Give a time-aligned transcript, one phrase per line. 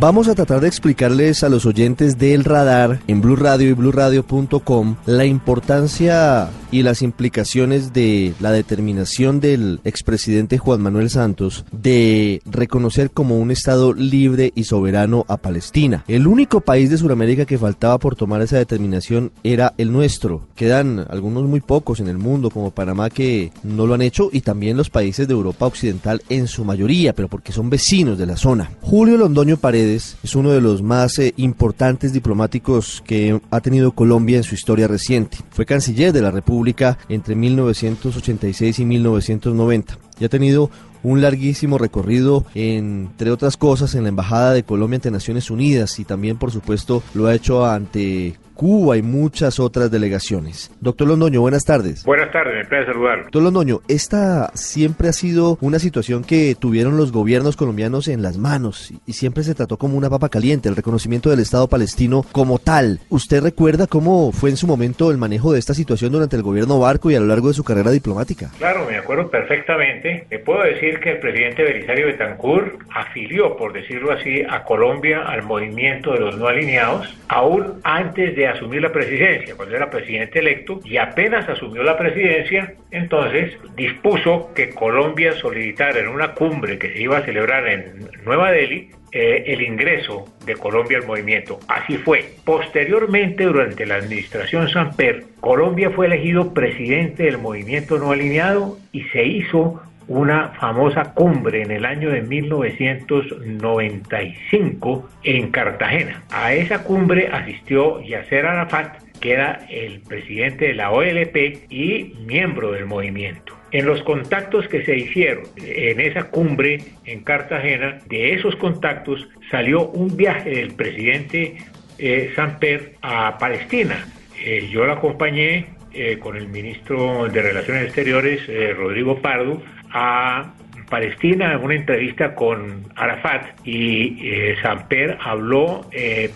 [0.00, 4.94] Vamos a tratar de explicarles a los oyentes del radar en Blue Radio y BlueRadio.com
[5.06, 13.10] la importancia y las implicaciones de la determinación del expresidente Juan Manuel Santos de reconocer
[13.10, 16.04] como un Estado libre y soberano a Palestina.
[16.06, 20.46] El único país de Sudamérica que faltaba por tomar esa determinación era el nuestro.
[20.54, 24.42] Quedan algunos muy pocos en el mundo como Panamá que no lo han hecho y
[24.42, 28.36] también los países de Europa Occidental en su mayoría, pero porque son vecinos de la
[28.36, 28.70] zona.
[28.80, 34.36] Julio Londoño Paredes es uno de los más eh, importantes diplomáticos que ha tenido Colombia
[34.36, 35.38] en su historia reciente.
[35.50, 40.70] Fue canciller de la República entre 1986 y 1990 y ha tenido
[41.02, 46.04] un larguísimo recorrido, entre otras cosas, en la Embajada de Colombia ante Naciones Unidas y
[46.04, 50.72] también, por supuesto, lo ha hecho ante Cuba y muchas otras delegaciones.
[50.80, 52.02] Doctor Londoño, buenas tardes.
[52.02, 53.22] Buenas tardes, me placer saludarlo.
[53.22, 58.36] Doctor Londoño, esta siempre ha sido una situación que tuvieron los gobiernos colombianos en las
[58.36, 62.58] manos y siempre se trató como una papa caliente, el reconocimiento del Estado palestino como
[62.58, 62.98] tal.
[63.10, 66.80] ¿Usted recuerda cómo fue en su momento el manejo de esta situación durante el gobierno
[66.80, 68.50] Barco y a lo largo de su carrera diplomática?
[68.58, 70.07] Claro, me acuerdo perfectamente.
[70.30, 75.42] Le puedo decir que el presidente Belisario Betancourt afilió, por decirlo así, a Colombia al
[75.42, 80.80] movimiento de los no alineados, aún antes de asumir la presidencia, cuando era presidente electo,
[80.84, 87.00] y apenas asumió la presidencia, entonces dispuso que Colombia solicitara en una cumbre que se
[87.00, 91.58] iba a celebrar en Nueva Delhi eh, el ingreso de Colombia al movimiento.
[91.68, 92.32] Así fue.
[92.44, 99.24] Posteriormente, durante la administración Samper, Colombia fue elegido presidente del movimiento no alineado y se
[99.24, 106.24] hizo una famosa cumbre en el año de 1995 en Cartagena.
[106.30, 112.72] A esa cumbre asistió Yasser Arafat, que era el presidente de la OLP y miembro
[112.72, 113.54] del movimiento.
[113.70, 119.88] En los contactos que se hicieron en esa cumbre en Cartagena, de esos contactos salió
[119.88, 121.56] un viaje del presidente
[121.98, 124.06] eh, Samper a Palestina.
[124.42, 130.52] Eh, yo lo acompañé eh, con el ministro de Relaciones Exteriores, eh, Rodrigo Pardo, a
[130.90, 135.88] Palestina en una entrevista con Arafat y eh, Samper habló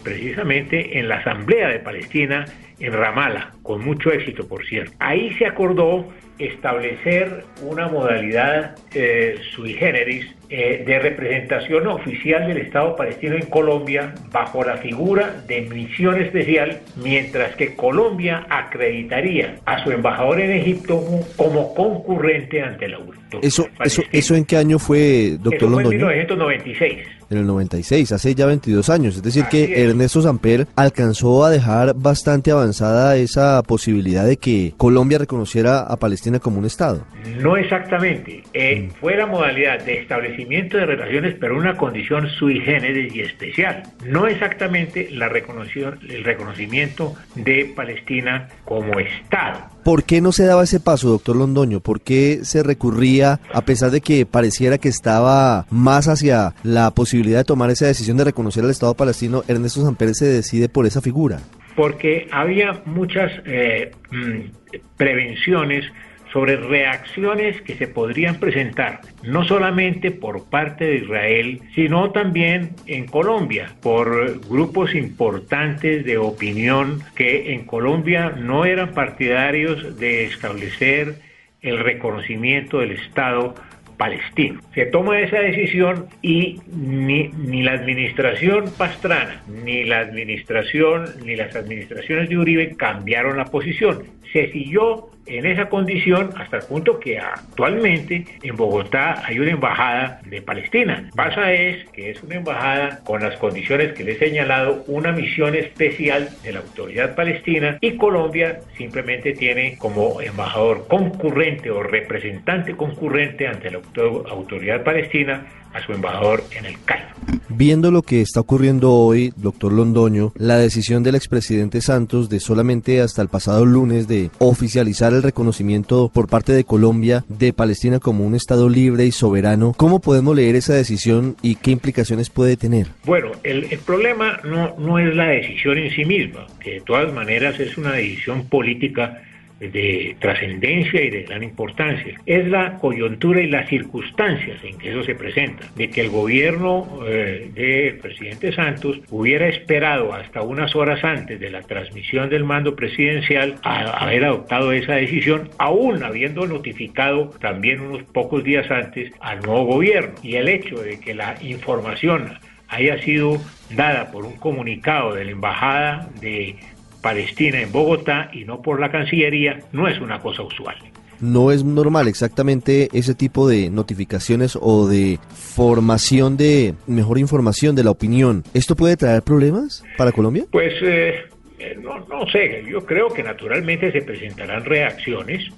[0.02, 2.44] precisamente en la Asamblea de Palestina
[2.82, 4.92] en Ramallah, con mucho éxito por cierto.
[4.98, 6.04] Ahí se acordó
[6.38, 14.14] establecer una modalidad eh, sui generis eh, de representación oficial del Estado palestino en Colombia
[14.32, 21.00] bajo la figura de misión especial, mientras que Colombia acreditaría a su embajador en Egipto
[21.36, 23.22] como concurrente ante la URSS.
[23.42, 26.06] Eso, eso, ¿Eso en qué año fue, doctor Eso fue en Londoño?
[26.08, 27.21] 1996.
[27.32, 29.16] En el 96, hace ya 22 años.
[29.16, 29.88] Es decir, Así que es.
[29.88, 36.40] Ernesto Samper alcanzó a dejar bastante avanzada esa posibilidad de que Colombia reconociera a Palestina
[36.40, 37.06] como un Estado.
[37.40, 38.42] No exactamente.
[38.52, 43.82] Eh, Fue la modalidad de establecimiento de relaciones, pero una condición sui generis y especial.
[44.04, 49.71] No exactamente la reconoción, el reconocimiento de Palestina como Estado.
[49.84, 51.80] ¿Por qué no se daba ese paso, doctor Londoño?
[51.80, 57.38] ¿Por qué se recurría, a pesar de que pareciera que estaba más hacia la posibilidad
[57.38, 61.00] de tomar esa decisión de reconocer al Estado palestino, Ernesto Samper se decide por esa
[61.00, 61.40] figura?
[61.74, 65.84] Porque había muchas eh, mm, prevenciones
[66.32, 73.06] sobre reacciones que se podrían presentar, no solamente por parte de Israel, sino también en
[73.06, 81.16] Colombia, por grupos importantes de opinión que en Colombia no eran partidarios de establecer
[81.60, 83.54] el reconocimiento del Estado
[84.02, 84.60] palestino.
[84.74, 91.54] Se toma esa decisión y ni, ni la administración Pastrana, ni la administración, ni las
[91.54, 94.02] administraciones de Uribe cambiaron la posición.
[94.32, 100.20] Se siguió en esa condición hasta el punto que actualmente en Bogotá hay una embajada
[100.26, 101.08] de Palestina.
[101.14, 105.54] Pasa es que es una embajada con las condiciones que le he señalado, una misión
[105.54, 113.46] especial de la autoridad palestina y Colombia simplemente tiene como embajador concurrente o representante concurrente
[113.46, 117.06] ante la auto- autoridad palestina a su embajador en el Cairo.
[117.48, 123.00] Viendo lo que está ocurriendo hoy, doctor Londoño, la decisión del expresidente Santos de solamente
[123.00, 128.24] hasta el pasado lunes de oficializar el reconocimiento por parte de Colombia de Palestina como
[128.24, 132.88] un Estado libre y soberano, ¿cómo podemos leer esa decisión y qué implicaciones puede tener?
[133.04, 137.12] Bueno, el, el problema no, no es la decisión en sí misma, que de todas
[137.12, 139.22] maneras es una decisión política
[139.68, 142.18] de trascendencia y de gran importancia.
[142.26, 147.00] Es la coyuntura y las circunstancias en que eso se presenta, de que el gobierno
[147.06, 152.74] eh, del presidente Santos hubiera esperado hasta unas horas antes de la transmisión del mando
[152.74, 159.40] presidencial a haber adoptado esa decisión, aún habiendo notificado también unos pocos días antes al
[159.40, 160.14] nuevo gobierno.
[160.22, 162.38] Y el hecho de que la información
[162.68, 163.38] haya sido
[163.76, 166.56] dada por un comunicado de la Embajada de
[167.02, 170.76] Palestina en Bogotá y no por la Cancillería no es una cosa usual.
[171.20, 177.84] No es normal exactamente ese tipo de notificaciones o de formación de mejor información de
[177.84, 178.42] la opinión.
[178.54, 180.46] ¿Esto puede traer problemas para Colombia?
[180.50, 181.22] Pues eh,
[181.60, 185.48] eh, no, no, sé, yo creo que naturalmente se presentarán reacciones.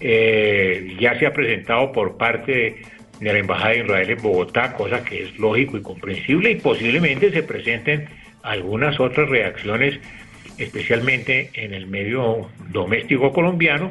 [0.00, 2.76] Eh, ya se ha presentado por parte de,
[3.20, 7.30] de la Embajada de Israel en Bogotá, cosa que es lógico y comprensible, y posiblemente
[7.32, 8.08] se presenten
[8.42, 10.00] algunas otras reacciones
[10.58, 13.90] especialmente en el medio doméstico colombiano,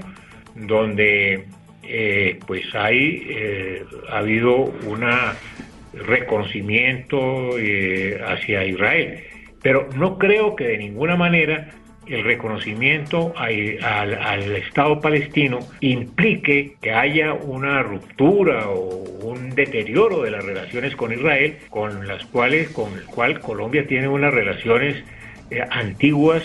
[0.56, 1.46] donde
[1.84, 5.06] eh, pues hay eh, ha habido un
[5.94, 9.24] reconocimiento eh, hacia Israel,
[9.62, 11.70] pero no creo que de ninguna manera
[12.08, 20.32] el reconocimiento al, al, Estado palestino implique que haya una ruptura o un deterioro de
[20.32, 25.04] las relaciones con Israel, con las cuales, con el cual Colombia tiene unas relaciones
[25.50, 26.44] eh, antiguas,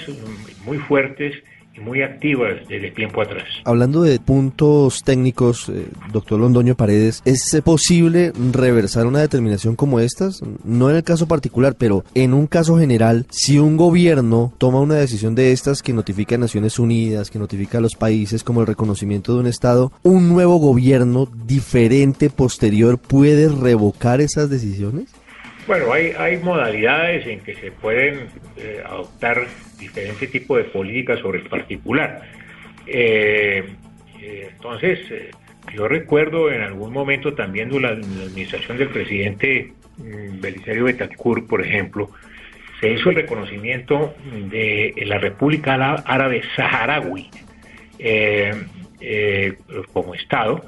[0.64, 1.34] muy fuertes
[1.74, 3.44] y muy activas desde tiempo atrás.
[3.64, 10.42] Hablando de puntos técnicos, eh, doctor Londoño Paredes, ¿es posible reversar una determinación como estas?
[10.64, 14.96] No en el caso particular, pero en un caso general, si un gobierno toma una
[14.96, 18.66] decisión de estas que notifica a Naciones Unidas, que notifica a los países como el
[18.66, 25.08] reconocimiento de un Estado, ¿un nuevo gobierno diferente, posterior, puede revocar esas decisiones?
[25.66, 29.46] Bueno, hay, hay modalidades en que se pueden eh, adoptar
[29.78, 32.22] diferentes tipos de políticas sobre el particular.
[32.86, 33.64] Eh,
[34.20, 34.98] eh, entonces,
[35.74, 41.64] yo recuerdo en algún momento también durante la, administración del presidente mm, Belisario Betancourt, por
[41.64, 42.10] ejemplo,
[42.80, 44.14] se hizo el reconocimiento
[44.50, 47.28] de la República Árabe Saharaui
[49.92, 50.64] como Estado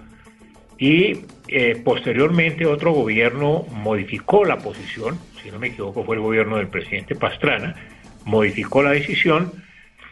[0.79, 1.21] y
[1.53, 6.69] eh, posteriormente otro gobierno modificó la posición, si no me equivoco fue el gobierno del
[6.69, 7.75] presidente Pastrana,
[8.25, 9.53] modificó la decisión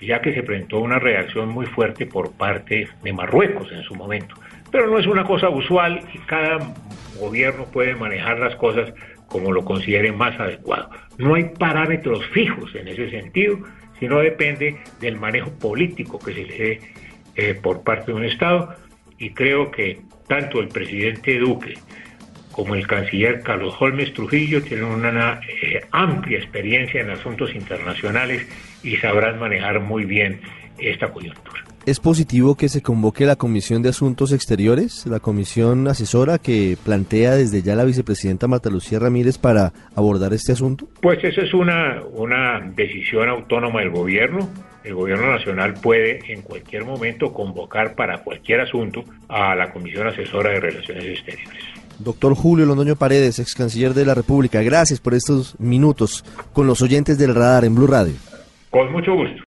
[0.01, 4.35] ya que se presentó una reacción muy fuerte por parte de Marruecos en su momento.
[4.71, 6.75] Pero no es una cosa usual y cada
[7.19, 8.93] gobierno puede manejar las cosas
[9.27, 10.91] como lo considere más adecuado.
[11.19, 13.59] No hay parámetros fijos en ese sentido,
[13.99, 16.81] sino depende del manejo político que se le dé
[17.37, 18.75] eh, por parte de un Estado
[19.21, 21.75] y creo que tanto el presidente Duque
[22.51, 28.47] como el canciller Carlos Holmes Trujillo tienen una eh, amplia experiencia en asuntos internacionales
[28.83, 30.41] y sabrán manejar muy bien
[30.79, 31.65] esta coyuntura.
[31.87, 37.37] ¿Es positivo que se convoque la Comisión de Asuntos Exteriores, la comisión asesora que plantea
[37.37, 40.89] desde ya la vicepresidenta Marta Lucía Ramírez para abordar este asunto?
[41.01, 44.51] Pues esa es una, una decisión autónoma del gobierno.
[44.83, 50.51] El gobierno nacional puede en cualquier momento convocar para cualquier asunto a la Comisión Asesora
[50.51, 51.65] de Relaciones Exteriores.
[51.99, 56.25] Doctor Julio Londoño Paredes, ex canciller de la República, gracias por estos minutos
[56.55, 58.15] con los oyentes del radar en Blue Radio.
[58.71, 59.43] Con mucho gusto.